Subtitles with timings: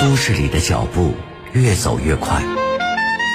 [0.00, 1.12] 都市里的脚步
[1.52, 2.40] 越走越快，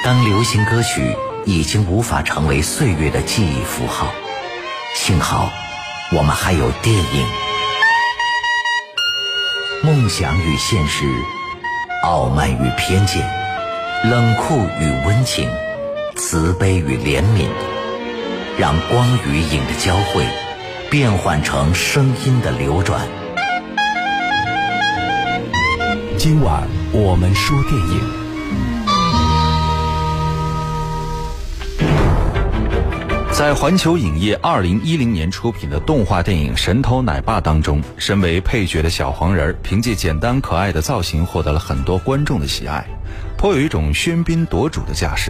[0.06, 1.14] 当流行歌曲
[1.46, 4.14] 已经无法成为岁月的记忆符号，
[4.96, 5.52] 幸好
[6.14, 7.28] 我们还有电影。
[9.84, 11.06] 梦想与现实，
[12.04, 13.30] 傲慢与偏见，
[14.06, 15.50] 冷酷与温情，
[16.16, 17.50] 慈悲与怜悯，
[18.58, 20.26] 让光与影的交汇
[20.90, 23.06] 变换成声音的流转。
[26.24, 28.00] 今晚我们说电影。
[33.34, 42.86] 在环球影业二零一零年出品的动画电影《神偷奶爸》当中，身为配角的小黄人儿，凭借简单可爱的造型，获得了很多观众的喜爱，
[43.38, 45.30] 颇有一种喧宾夺主的架势。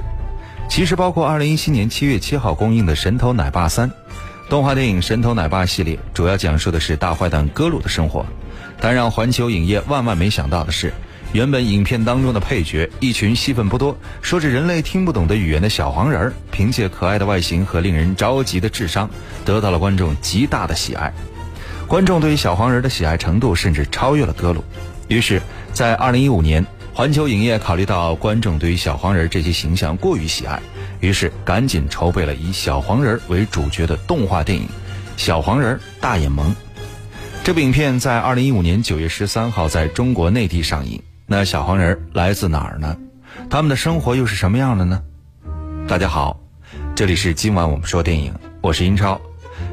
[0.69, 3.89] 其实，包括二零一七年七月七号公映的《神偷奶爸三》，
[4.47, 8.23] 动画电影《神偷奶爸》系列主要讲述的是大坏蛋哥鲁的生活。
[8.80, 10.94] 但让环球影业万万没想到的是，
[11.31, 19.09] 原本影片当中的配角，一群戏份不多、说着人类听不懂的语言的小黄人儿，凭借可爱的外形和令人着急的智商，
[19.44, 21.14] 得到了观众极大的喜爱。
[21.88, 24.64] 观众对于小黄人的喜爱程度甚至超越了格鲁。
[25.08, 25.42] 于是，
[25.73, 30.62] 在二零一五年，环球影业考虑到观众对于小黄人这些形象过于喜爱，
[31.00, 34.66] 于是赶紧筹备了以小黄人为主角的动画电影
[35.17, 36.52] 《小黄人大眼萌》。
[37.44, 41.02] 这部影片在二零一五年九月十三号在中国内地上映。
[41.27, 42.95] 那小黄人来自哪儿呢？
[43.50, 45.03] 他们的生活又是什么样的呢？
[45.85, 46.39] 大家好，
[46.95, 49.19] 这里是今晚我们说电影，我是英超。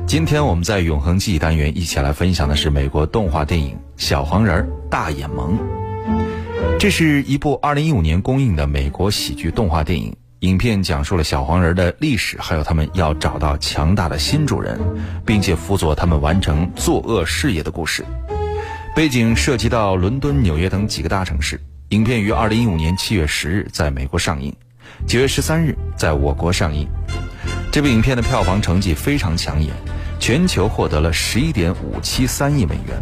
[0.05, 5.57] 今天我们在永恒记忆单元一起来分享的是美国动画电影《小黄人大眼萌》。
[6.77, 10.13] 这是一部二零一五年公映的美国喜剧动画电影。
[10.41, 14.81] 影片讲述了小黄人的历史，还有他们要找到强大的新主人，
[15.27, 18.03] 并且辅佐他们完成作恶事业的故事。
[18.97, 21.61] 背景涉及到伦敦、纽约等几个大城市。
[21.91, 24.55] 影片于二零一五年七月十日在美国上映，
[25.07, 26.89] 九月十三日在我国上映。
[27.71, 29.75] 这部影片的票房成绩非常抢眼，
[30.19, 32.97] 全球获得了十一点五七三亿美元，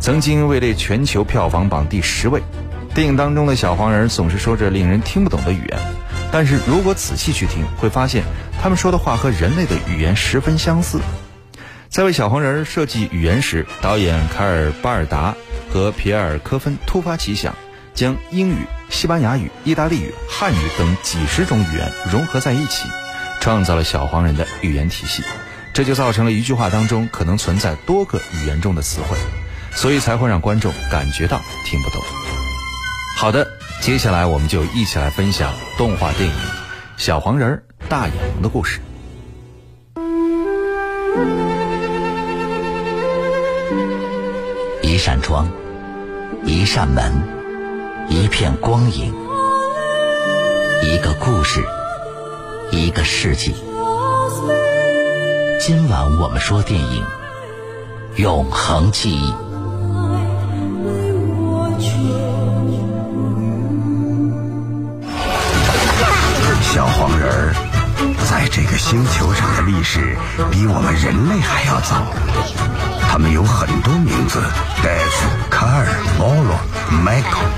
[0.00, 2.42] 曾经位列全球票房榜第十位。
[2.94, 5.78] 电影当中的小黄人总是说着令人听不懂的语言。
[6.30, 8.22] 但是如果仔细去听，会发现
[8.62, 11.00] 他们说的话和人类的语言十分相似。
[11.88, 15.34] 在为小黄人设计语言时，导演凯尔·巴尔达
[15.72, 17.54] 和皮埃尔·科芬突发奇想，
[17.94, 22.86] 将英语、西班牙语、意大利语、汉语等几十种语言融合在一起，
[23.40, 25.22] 创造了小黄人的语言体系。
[25.72, 29.16] 这就造成了一句话当中可能存在多个语言中的词汇，
[29.74, 32.02] 所以才会让观众感觉到听不懂。
[33.16, 33.48] 好的。
[33.80, 36.34] 接下来，我们就一起来分享动画电影
[36.98, 38.80] 《小黄人大眼萌》的故事。
[44.82, 45.48] 一扇窗，
[46.44, 47.12] 一扇门，
[48.08, 49.14] 一片光影，
[50.82, 51.64] 一个故事，
[52.70, 53.54] 一个世纪。
[55.60, 57.02] 今晚我们说电影
[58.20, 59.32] 《永恒记忆》。
[68.38, 70.16] 在这个星球上的历史
[70.48, 72.06] 比我们人类还要早。
[73.10, 74.40] 他们有很多名字
[74.80, 75.88] ：Dave、卡尔、
[76.20, 76.54] Lolo、
[77.04, 77.50] Michael。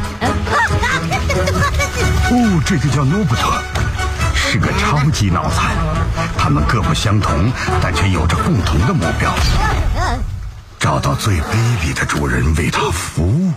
[2.30, 3.60] 哦，这个叫诺布特，
[4.34, 5.76] 是个超级脑残。
[6.38, 7.52] 他们各不相同，
[7.82, 9.34] 但却有着共同的目标：
[10.78, 13.52] 找到最卑鄙的主人，为他服务。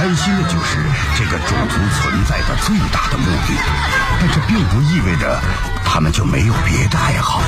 [0.00, 0.78] 开心的就是
[1.14, 3.52] 这个种族存在的最大的目的，
[4.18, 5.38] 但这并不意味着
[5.84, 7.42] 他们就没有别的爱好。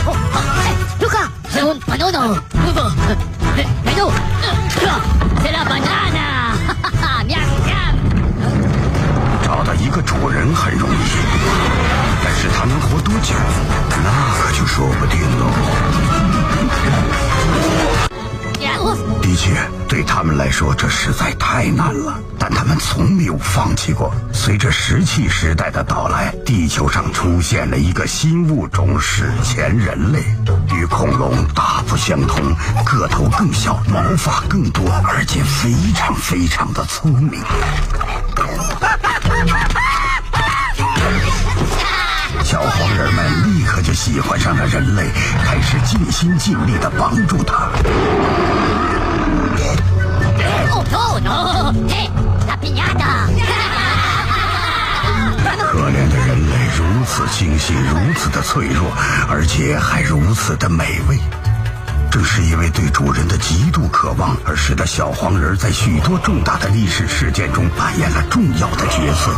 [1.00, 2.78] 卢卡，是我巴诺诺，不不，
[3.86, 4.12] 没有，
[4.76, 7.74] 是拉巴纳纳，哈哈哈，喵喵。
[9.42, 10.94] 找到一个主人很容易，
[12.22, 13.34] 但是他能活多久，
[14.04, 15.46] 那可就说不定喽。
[19.22, 19.56] 的确，
[19.92, 24.10] 对他们来说这实在太难了，但他们从没有放弃过。
[24.32, 30.24] 随着石器时代的到来，地球上出现了一个新物种——史前人类，
[30.74, 32.42] 与恐龙大不相同，
[32.86, 37.42] 个头更小，毛发更多，而且非常非常的聪明。
[42.42, 45.10] 小黄人们立刻就喜欢上了人类，
[45.44, 47.68] 开始尽心尽力的帮助他。
[57.32, 58.92] 精细，如此的脆弱，
[59.28, 61.18] 而且还如此的美味。
[62.10, 69.32] 正是因为对主人的极度渴望，而使得小黄人在许多重大的历史事件中扮演了重要的角色。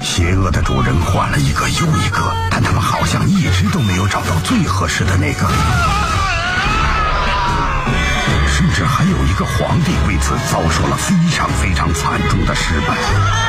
[0.00, 2.20] 邪恶的主人换了一个又一个，
[2.50, 5.48] 但他们好像一直都没有找到最合适的那个。
[8.46, 13.47] 甚至还有一个皇帝为此遭受了非常非常惨重的失败。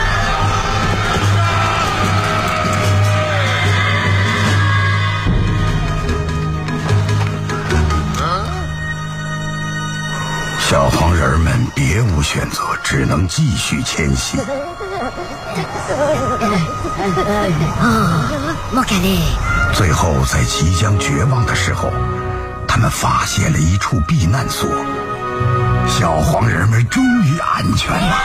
[10.70, 14.38] 小黄人们别无选择，只能继续迁徙。
[19.74, 21.92] 最后，在即将绝望的时候，
[22.68, 24.70] 他们发现了一处避难所。
[25.88, 28.16] 小黄人们终于安全了。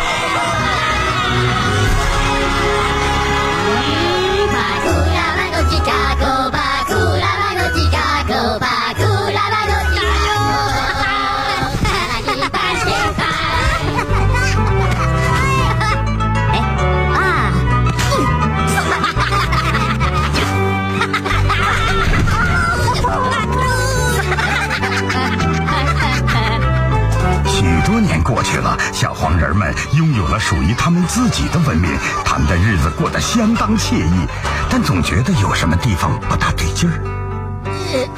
[28.24, 34.26] 过去了，小黄人们拥有了属于他们自己的文明，他们的日子过得相当惬意，
[34.70, 36.98] 但总觉得有什么地方不大对劲儿。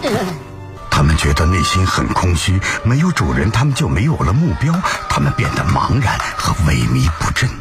[0.88, 4.72] 他们觉得内心很空虚，没有主人，他们就没有了目标，
[5.10, 7.50] 他们变得茫然和萎靡不振。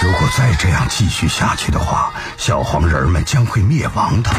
[0.00, 4.30] 如果再这样继续下去的话，小黄人们将会灭亡的。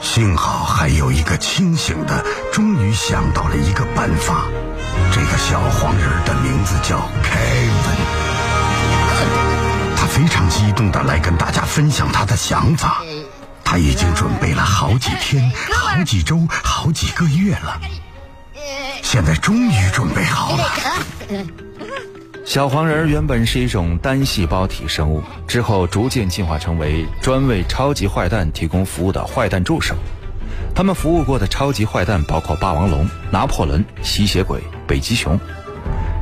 [0.00, 4.46] 幸好还有一个清醒的，终于想到了一个办法。
[5.12, 7.38] 这个小黄人的名字叫凯
[7.86, 7.96] 文，
[9.96, 13.02] 他非常激动的来跟大家分享他的想法。
[13.64, 17.78] 他已经准备了好几天、好几周、好几个月了，
[19.02, 20.64] 现在终于准备好了。
[22.48, 29.94] 小黄人原本是一种单细胞体生物，之后逐渐进化成为专为超级坏蛋提供服务的坏蛋助手。
[30.74, 35.38] 他们服务过的超级坏蛋包括霸王龙、拿破仑、吸血鬼、北极熊。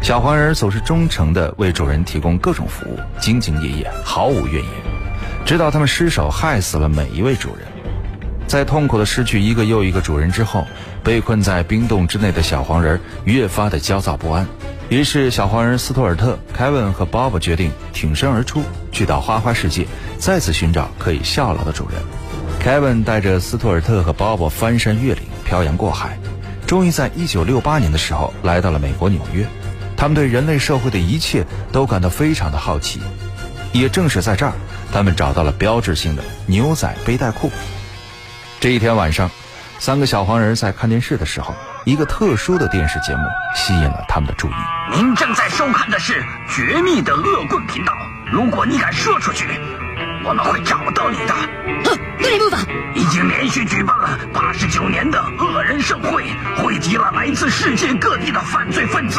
[0.03, 4.73] 小黄人总是忠诚地为主人提供各种服务，兢兢业业，毫无怨言，
[5.45, 7.65] 直到他们失手害死了每一位主人。
[8.49, 10.65] 在痛苦地失去一个又一个主人之后，
[11.07, 14.45] 被困在冰洞之内的小黄人越发的焦躁不安。
[14.89, 19.87] 于是，小黄人斯图尔特、凯文和鲍勃决定挺身而出，去到花花世界，
[20.19, 22.03] 再次寻找可以效劳的主人。
[22.59, 26.19] 凯文带着斯图尔特和鲍勃翻山越岭，漂洋过海，
[26.67, 29.47] 终于在1968年的时候来到了美国纽约。
[29.97, 33.01] 他们对人类社会的一切都感到非常的好奇。
[33.73, 34.53] 也正是在这儿，
[34.93, 37.49] 他们找到了标志性的牛仔背带裤。
[38.59, 39.31] 这一天晚上，
[39.79, 41.55] 三个小黄人在看电视的时候。
[41.85, 43.23] 一个特殊的电视节目
[43.55, 44.53] 吸引了他们的注意。
[44.91, 46.21] 您正在收看的是
[46.53, 47.93] 《绝密的恶棍频道》。
[48.33, 49.47] 如果你敢说出去，
[50.25, 51.35] 我们会找到你的。
[51.85, 52.59] 哼，对你不法。
[52.97, 56.25] 已经连续举办了八十九年的恶人盛会，
[56.77, 59.19] 汇集了来自世界各地的犯罪分子。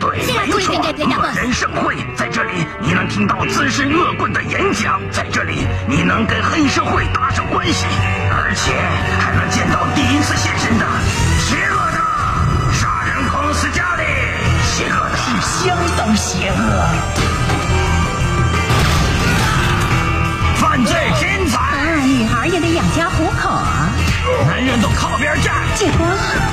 [0.00, 7.86] 对，没错，恶人盛会在这里，你能听到资深恶棍的演讲，在这里你能跟黑社会搭上关系，
[8.32, 8.72] 而且
[9.20, 10.84] 还能见到第一次现身的
[11.38, 13.54] 邪恶的杀人狂。
[13.54, 14.02] 斯嘉丽，
[14.64, 16.88] 邪恶的是相当邪恶。
[20.56, 23.08] 犯罪天才，啊女孩也得养家。
[24.46, 25.54] 男人都靠边站。
[25.74, 26.06] 结果，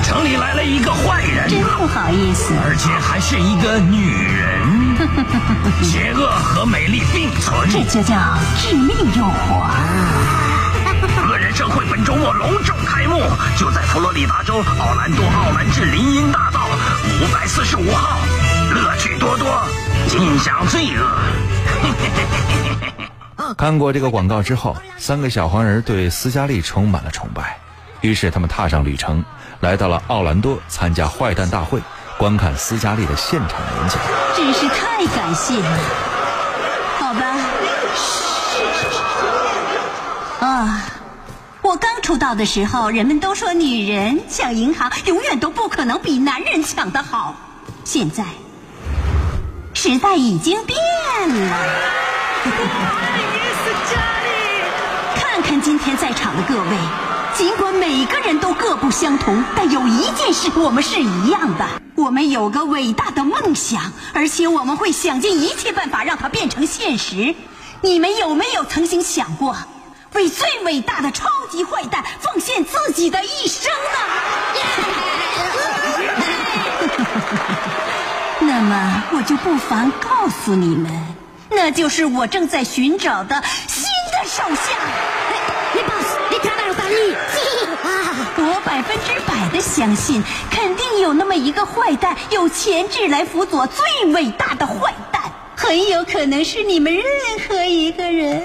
[0.03, 2.53] 城里来了一个坏人，真不好意思。
[2.63, 4.43] 而且还是一个女人。
[5.83, 8.15] 邪恶和美丽并存，这就叫
[8.57, 9.69] 致命诱惑。
[11.25, 13.21] 恶人盛会本周末隆重开幕，
[13.57, 16.67] 就在佛罗里达州奥兰多奥兰治林荫大道
[17.21, 18.19] 五百四十五号，
[18.73, 19.61] 乐趣多多，
[20.07, 21.05] 尽享罪恶。
[23.57, 27.57] 看过这个广告之后，三个小黄人对斯嘉丽充满了崇拜，
[28.03, 29.23] 于是他们踏上旅程，
[29.61, 31.81] 来到了奥兰多参加坏蛋大会，
[32.17, 33.97] 观看斯嘉丽的现场演讲。
[34.35, 35.77] 真是太感谢了，
[36.99, 37.37] 好吧。
[40.45, 40.83] 啊。
[41.61, 47.35] 我刚出道的时候，人们都说女人抢银行永远都不可能比男人抢的好。
[47.85, 48.25] 现在，
[49.73, 50.77] 时代已经变
[51.29, 51.57] 了。
[55.15, 56.75] 看看今天在场的各位，
[57.35, 67.35] 尽管每个人都各不相同，但有一件事我们是一样的：我们有个伟大的梦想，而且我们会想尽一切办法让它变成现实。
[67.81, 69.55] 你们有没有曾经想过？
[70.13, 73.97] 为最伟大的超级坏蛋奉献自己的一生呢？
[78.39, 80.91] 那么我就不妨告诉你们，
[81.49, 84.71] 那就是我正在寻找的新的手下。
[88.73, 95.21] 百分之百的相信，肯定有那么一个坏蛋有潜质来辅佐最伟大的坏蛋，
[95.55, 97.03] 很有可能是你们任
[97.47, 98.41] 何一个人。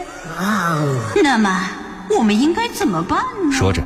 [1.22, 1.70] 那么
[2.10, 3.56] 我们应该怎么办呢？
[3.56, 3.82] 说着，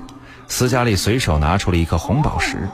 [0.48, 2.68] 斯嘉丽随手拿出了一颗红宝石。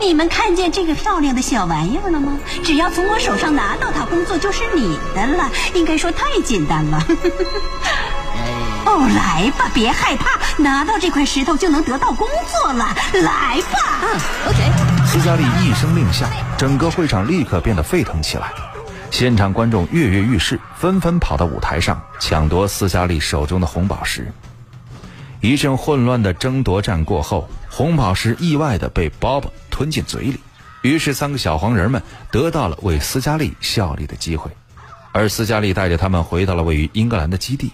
[0.00, 2.38] 你们看见这个漂亮的小玩意儿了吗？
[2.62, 5.50] 只要从我手上拿到它，工作就是你的了。
[5.74, 7.04] 应该说太简单了。
[8.88, 12.86] 哦，来吧，别害怕，拿到这块石头就能得到工作了。
[13.12, 14.00] 来吧。
[14.02, 15.06] 嗯，OK。
[15.06, 16.26] 斯嘉丽一声令下，
[16.56, 18.50] 整个会场立刻变得沸腾起来。
[19.10, 24.32] 现场观众跃跃欲试，纷纷跑到舞台上抢夺斯嘉丽手中的红宝石。
[25.42, 30.40] 一阵混乱的争夺战过后，红宝石意外的被 Bob 吞进嘴里，
[30.80, 34.50] 于是三个小黄人们得到了为斯嘉丽效力的机会，
[35.12, 37.70] 而斯嘉丽带着他们回到了位于英格兰的基地。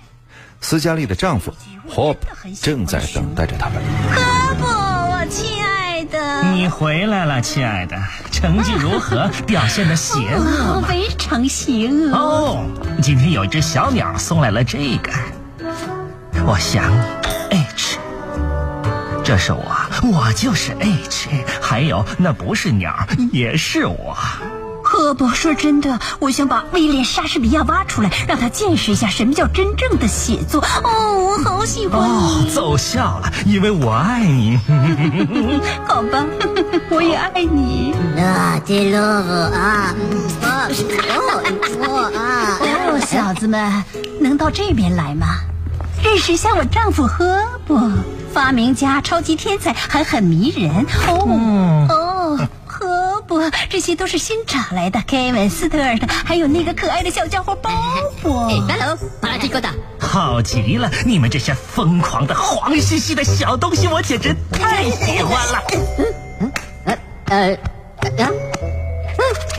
[0.64, 1.52] 斯嘉丽的丈夫
[1.90, 2.16] Hope
[2.62, 3.83] 正在等待着他们。
[4.11, 7.99] 赫伯，我亲爱的，你回来了，亲爱的，
[8.33, 9.28] 成绩如何？
[9.47, 10.88] 表现的邪恶吗？
[10.88, 12.16] 非常邪恶。
[12.16, 12.64] 哦，
[13.02, 15.12] 今天有一只小鸟送来了这个，
[16.47, 17.59] 我想你。
[17.59, 17.99] H，
[19.23, 19.71] 这是我，
[20.02, 21.28] 我就是 H。
[21.61, 24.16] 还有，那不是鸟，也是我。
[24.94, 30.60] 赫伯，说真的，我想把威廉·莎士比亚挖出来，让他见识一下什么叫真正的写作。
[30.84, 32.48] 哦，我好喜欢你。
[32.54, 34.56] 奏效了，因为我爱你。
[35.88, 36.24] 好吧，
[36.90, 37.92] 我也爱你。
[38.16, 39.92] 啊，迪洛啊，
[41.80, 43.82] 我啊，哦，小子们，
[44.20, 45.26] 能到这边来吗？
[46.04, 47.90] 认识一下我丈夫赫伯，
[48.32, 50.86] 发明家、超级天才，还很迷人。
[51.08, 52.03] 哦哦，
[53.69, 55.03] 这些都是新找来的。
[55.07, 57.71] 凯文斯特尔的，还有那个可爱的小家伙鲍
[58.23, 58.49] 勃。
[58.69, 59.69] Hello，巴拉提哥的。
[59.99, 65.62] 好极了，你们这些疯狂的、黄兮兮的小东西，我简直太喜欢了。
[65.99, 66.53] 嗯
[66.85, 68.31] 呃呃啊，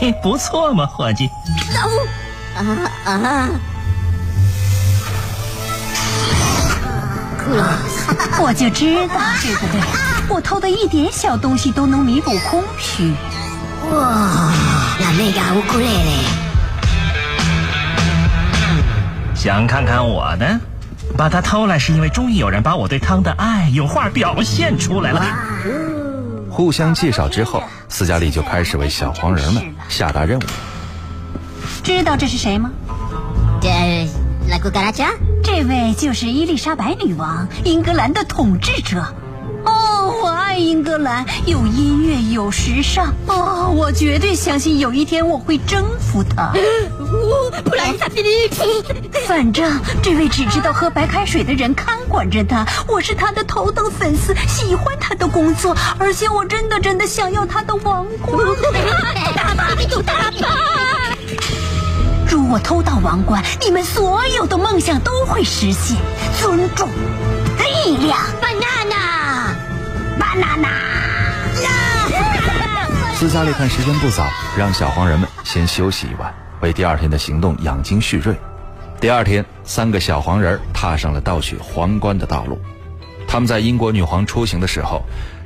[0.00, 1.28] 嗯，不错嘛，伙计。
[2.54, 3.48] 啊啊。
[8.40, 9.80] 我就知道，对不对？
[10.28, 13.14] 我偷的一点小东西都能弥补空虚。
[13.90, 14.52] 哇，
[14.98, 16.26] 那那个乌克丽丽，
[19.34, 20.58] 想看看我的？
[21.16, 25.24] 把它偷来是因为终于有人把我对汤的爱有话表现出来了。
[26.50, 30.42] 互相介绍之后，斯嘉丽就开始为小黄人们下达任务。
[31.82, 32.70] 知道这是谁吗？
[33.60, 33.70] 这。
[34.48, 35.10] 拉古嘎拉加，
[35.42, 39.04] 这位就是伊丽莎白女王，英格兰的统治者。
[39.66, 43.12] 哦，我爱英格兰，有音乐，有时尚。
[43.26, 46.52] 哦，我绝对相信有一天我会征服它。
[47.64, 48.48] 布莱萨菲利，
[49.26, 58.46] 反正这位只知道喝白开水的人看管着他，我是他的头等粉丝，喜欢他的工作，而且我真的真的想要他的王冠。
[59.34, 60.48] 大巴，大巴。
[62.28, 65.96] 如我偷到王冠，你们所有的梦想都会实现。
[66.40, 66.88] 尊重，
[67.58, 68.18] 力量
[73.14, 74.28] 斯嘉丽看时间不早，
[74.58, 78.36] 让小黄人们先休息一晚，为第二天的行动养精蓄锐。
[79.00, 82.60] 第二天，三个小黄人踏上了盗取皇冠的道路。
[83.26, 85.02] 他们在英国女皇出行的时候，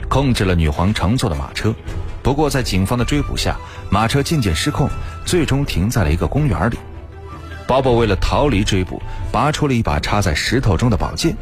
[0.08, 1.74] 控制了女皇乘坐的马车。
[2.22, 3.56] 不过，在警方的追捕下，
[3.88, 4.90] 马车渐渐失控，
[5.24, 6.78] 最终停在了一个公园里。
[7.66, 11.36] 鲍勃为了逃离追捕，拔出了一把插在石头中的宝剑，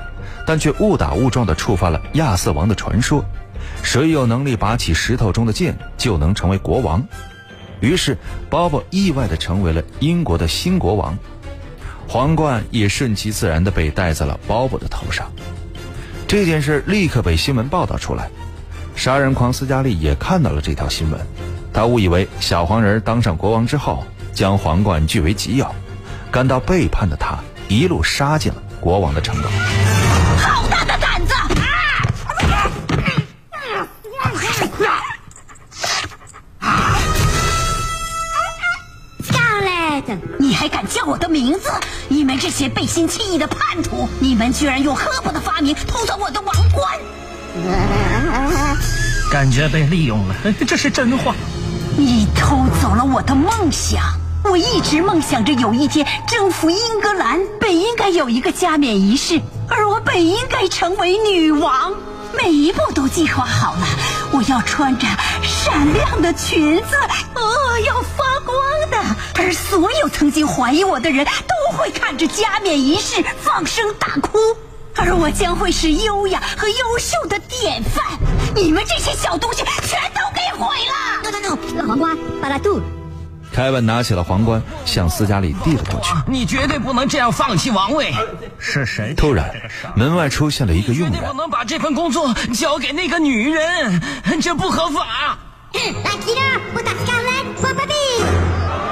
[0.47, 3.25] 但却误打误撞地触发了亚瑟王的传说：
[3.82, 7.06] 谁有能力拔起石头中的剑，就能成为国王。
[7.80, 8.16] 于是，
[8.50, 11.16] 鲍勃意外地成为了英国的新国王，
[12.08, 15.30] 皇冠也顺其自然地被戴在了鲍勃的头上。
[16.26, 18.30] 这件事立刻被新闻报道出来。
[18.97, 21.20] 杀人狂斯嘉丽也看到了这条新闻，
[21.73, 24.02] 他误以为小黄人当上国王之后
[24.35, 25.73] 将皇冠据为己有，
[26.32, 29.49] 感到背叛的他一路杀进了国王的城堡。
[40.38, 41.70] 你还敢叫我的名字？
[42.08, 44.08] 你们这些背信弃义的叛徒！
[44.20, 46.98] 你们居然用赫伯的发明偷走我的王冠！
[49.30, 50.34] 感觉被利用了，
[50.66, 51.34] 这是真话。
[51.96, 54.02] 你偷走了我的梦想，
[54.44, 59.98] 我一直梦想着有一天征服英格兰，本应该有一个加冕仪式，而我。
[60.08, 61.92] 本应该成为女王。
[62.34, 63.86] 每一步都计划好了，
[64.32, 65.06] 我要穿着
[65.42, 66.96] 闪亮的裙子，
[67.34, 68.17] 呃，要。
[69.34, 74.38] 而所有曾经怀疑我的人都会看着加冕仪式放声大哭，
[74.96, 78.04] 而我将会是优雅和优秀的典范。
[78.54, 82.80] 你们这些小东西全都给毁了！no no no，黄瓜，巴拉杜。
[83.50, 86.12] 凯文拿起了皇冠，向斯嘉丽递了过去。
[86.26, 88.14] 你绝对不能这样放弃王位！
[88.58, 89.14] 是谁？
[89.16, 89.50] 突然，
[89.96, 91.12] 门外出现了一个佣人。
[91.12, 94.00] 绝对不能把这份工作交给那个女人，
[94.40, 95.38] 这不合法。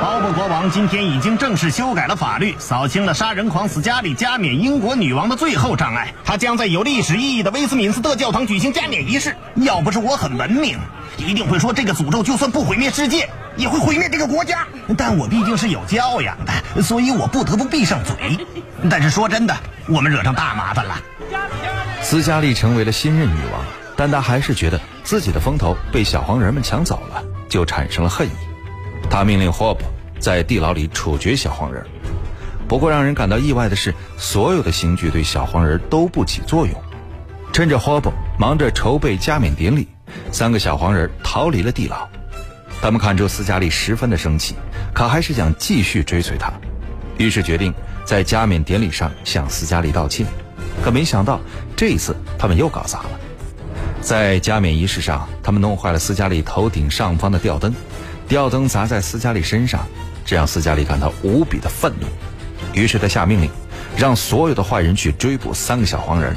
[0.07, 6.15] 鲍勃国王今天已经正式修改了法律，扫清了杀人狂斯嘉丽加冕英国女王的最后障碍。
[6.25, 9.35] 他将在有历史意义的威斯敏斯特教堂举行加冕仪式。
[9.57, 10.79] 要不是我很文明，
[11.17, 13.29] 一定会说这个诅咒就算不毁灭世界。
[13.57, 14.65] 也会毁灭这个国家，
[14.97, 18.39] 但我毕竟是有教养的，所以我不得不闭上嘴。
[18.89, 19.57] 但是说真的，
[19.89, 21.01] 我们惹上大麻烦了。
[22.01, 23.61] 斯嘉丽成为了新任女王，
[23.97, 28.31] 但她还是觉得自己的风头被小黄人们抢走了，就产生了恨意。
[29.11, 29.85] 她命令霍布
[30.19, 31.85] 在地牢里处决小黄人。
[32.69, 36.75] 不过让人感到意外的是，所有的刑具对小黄人都不起作用。
[37.53, 39.89] 趁着霍布忙着筹备加冕典礼，
[40.33, 42.07] 三个小黄人逃离了地牢。
[42.83, 44.55] 他们看出斯嘉丽十分的生气，
[44.93, 46.53] 可还是想继续追随她，
[47.17, 47.73] 于是决定
[48.05, 50.27] 在加冕典礼上向斯嘉丽道歉。
[50.85, 51.41] 可没想到
[51.75, 53.11] 这一次他们又搞砸了。
[54.03, 57.75] 在加冕仪式上，他们弄坏了斯嘉丽头顶上方的吊灯，
[58.29, 59.81] 吊灯砸在斯嘉丽身上，
[60.27, 62.07] 这让斯嘉丽感到无比的愤怒。
[62.75, 63.51] 于是他下命令，
[63.97, 66.37] 让所有的坏人去追捕三个小黄人。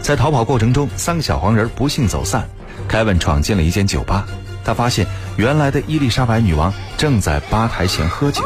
[0.00, 2.48] 在逃跑过程中，三个小黄人不幸走散。
[2.88, 4.26] 凯文闯进了一间酒吧。
[4.64, 8.42] 他发现，原来的伊丽莎白女王正在吧台前喝酒。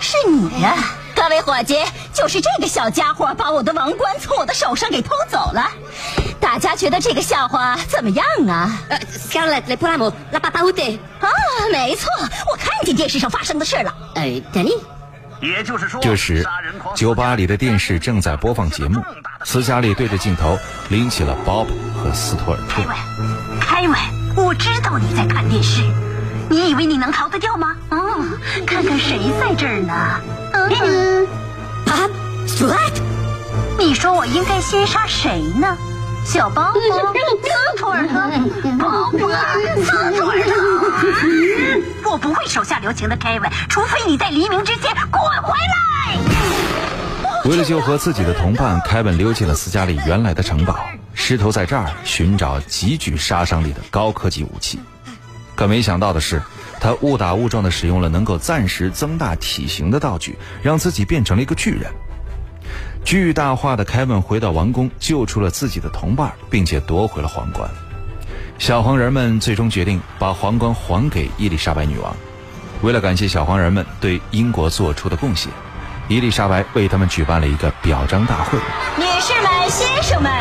[0.00, 0.76] 是你呀，
[1.14, 1.76] 各位伙计，
[2.12, 5.68] 就是这个小家伙把我的王冠从我的手上给偷走了。
[6.44, 8.70] 大家觉得这个笑话怎么样啊？
[8.90, 10.98] 呃，Scarlett le paramo la papaude。
[11.18, 11.30] 啊，
[11.72, 13.94] 没错，我看见电视上发生的事了。
[14.14, 14.72] 呃，等你。
[15.40, 16.46] 也就是说，这时，
[16.94, 19.02] 酒吧里的电视正在播放节目。
[19.44, 20.58] 斯嘉丽对着镜头
[20.90, 22.82] 拎起了 Bob 和斯图尔特。
[22.82, 23.98] 凯文，凯文。
[24.36, 25.82] 我知道你在看电视，
[26.50, 27.74] 你以为你能逃得掉吗？
[27.88, 30.20] 嗯，看看谁在这儿呢？
[30.52, 31.26] 嗯，
[31.86, 32.04] 啊
[32.60, 33.00] ，what？
[33.78, 35.74] 你说我应该先杀谁呢？
[36.24, 36.80] 小包包、斯
[37.76, 38.14] 图尔特、
[38.78, 39.28] 包包、
[39.82, 42.10] 斯图尔特。
[42.10, 46.18] 我不会手下留情的，Kevin，除非你在黎明之前滚回来。
[47.44, 50.78] 为了救活自己的同伴，Kevin 溜进了斯嘉丽原来的城堡。
[51.12, 54.80] 试图在这儿寻找极具杀伤力的高科技武器，
[55.54, 56.42] 可没想到的是，
[56.80, 61.92] 他误打误撞地使用了能够暂时增大体型的道具，让自己变成了一个巨人。
[63.04, 67.68] 巨大化的凯文回到王宫，救出了自己的同伴，并且夺回了皇冠。
[68.58, 72.16] 小黄人们最终决定把皇冠还给伊丽莎白女王。
[72.80, 75.52] 为了感谢小黄人们对英国做出的贡献，
[76.08, 78.58] 伊丽莎白为他们举办了一个表彰大会。
[78.96, 80.32] 女士们、先生们。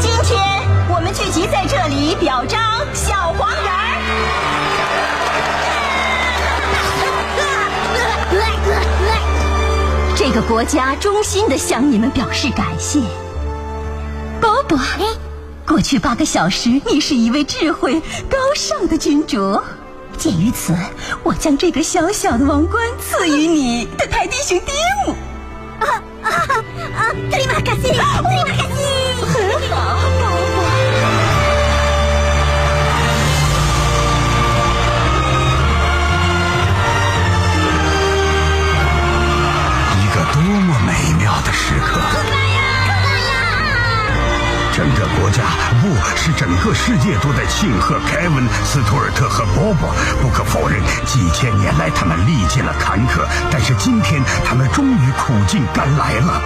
[0.00, 0.40] 今天，
[0.88, 2.58] 我们聚集在这里表彰
[2.94, 4.55] 小黄人。
[10.36, 13.00] 个国家衷心的向你们表示感谢。
[14.38, 14.78] 波波，
[15.66, 19.58] 过去八个小时，你是一位智慧高尚的君主。
[20.18, 20.76] 鉴于此，
[21.22, 24.72] 我将这个小小的王冠赐予你的泰迪熊蒂
[25.06, 25.14] 姆。
[25.80, 26.30] 啊啊
[26.98, 27.08] 啊！
[27.30, 28.75] 特里马卡西，特里马卡西。
[46.76, 49.90] 世界都在庆贺凯文、斯图尔特和波波。
[50.20, 56.40] 不可否认，几千年来他们历尽了坎坷，但是今天他们终于苦尽甘来了。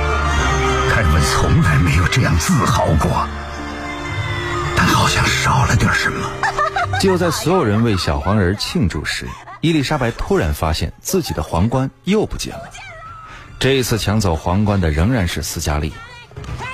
[0.90, 3.26] 凯文从来没有这样自豪过，
[4.76, 6.30] 但好像少了点什么。
[7.00, 9.28] 就在所有人为小黄人庆祝时，
[9.60, 12.62] 伊丽莎白突然发现自己的皇冠又不见了。
[13.58, 15.92] 这一次抢走皇冠的仍然是斯嘉丽。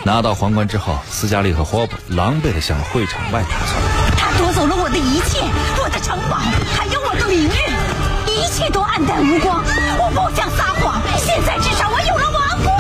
[0.06, 3.82] 拿到皇冠之后，斯嘉丽和霍普狼狈地向会场外逃窜。
[4.16, 5.42] 他夺走了我的一切，
[5.82, 6.36] 我的城堡，
[6.76, 9.64] 还有我的名誉，一切都黯淡无光。
[9.98, 12.72] 我不想撒谎，现在至少我有了王冠。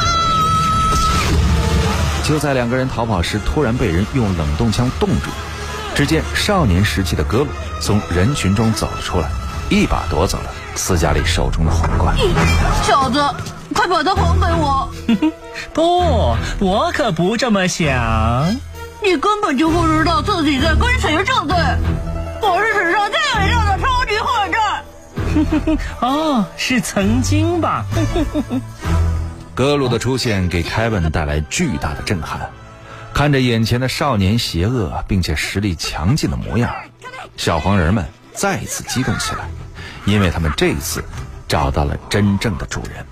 [2.22, 5.28] 就在两个人逃跑时，突然被人用冷冻枪冻住。
[5.96, 7.48] 只见少年时期的格鲁
[7.80, 9.28] 从人群中走了出来，
[9.68, 12.16] 一把夺走了斯嘉丽手中的皇冠。
[12.84, 13.18] 小子，
[13.74, 14.88] 快把它还给我！
[15.72, 18.56] 不，我可不这么想。
[19.02, 21.56] 你根本就不知道自己在跟谁作对。
[22.42, 25.78] 我是史上最伟大的超级混战。
[26.00, 27.84] 哦，是曾经吧。
[29.54, 32.50] 格鲁的出现给凯文带来巨大的震撼。
[33.12, 36.74] 看着眼前的少年邪恶并且实力强劲的模样，
[37.36, 39.48] 小黄人们再次激动起来，
[40.04, 41.02] 因为他们这次
[41.48, 43.06] 找到了真正的主人。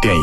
[0.00, 0.22] 电影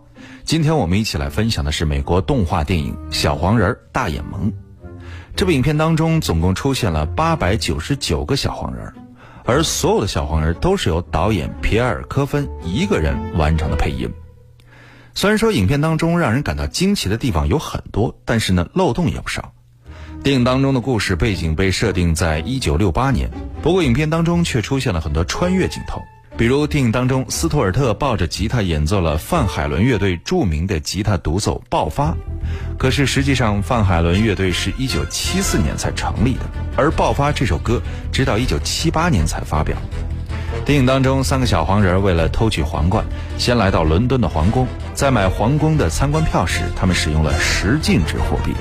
[0.43, 4.51] 今天我们一起来分享的是美国动画电影《小黄人大眼萌》。
[5.35, 8.91] 这部影片当中总共出现了八百九十九个小黄人，
[9.45, 14.11] 而所有的小黄人都是由导演皮埃尔·科芬一个人完成的配音。
[15.13, 19.53] 虽然说影片当中让人感到惊奇的地方有很多，但是呢漏洞也不少。
[20.23, 23.29] 电影当中的故事背景被设定在一九六八年，
[23.61, 26.01] 不过影片当中却出现了很多穿越镜头，
[26.41, 32.07] 比如电影当中斯图尔特抱着吉他演奏了范海伦乐队著名的吉他独奏《爆发》，
[32.79, 36.41] 可是实际上范海伦乐队是一九七四年才成立的，
[36.75, 37.79] 而《爆发》这首歌
[38.11, 39.77] 直到一九七八年才发表。
[40.65, 43.05] 电影当中，三个小黄人为了偷取皇冠，
[43.37, 48.51] 先来到伦敦的皇宫，在买皇宫的参观票时，他们使用了十进制货币。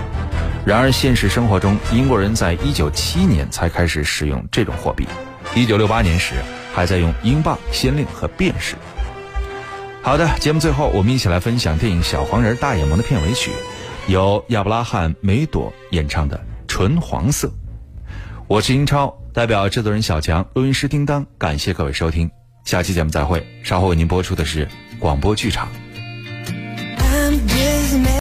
[0.66, 5.08] 然而，现实生活中，英国人在一九七年才开始使用这种货币，
[5.54, 6.34] 一九六八年时
[6.72, 8.76] 还在用英镑、先令和便士。
[10.02, 13.50] 好的，节目最后，我们一起来分享电影《小黄人大眼萌》的片尾曲，
[14.06, 17.48] 由亚伯拉罕·梅朵演唱的《纯黄色》。
[18.48, 22.30] 我是英超，代表制作人小强、录音师叮当，感谢各位收听，
[22.64, 23.46] 下期节目再会。
[23.62, 24.66] 稍后为您播出的是
[24.98, 25.68] 广播剧场。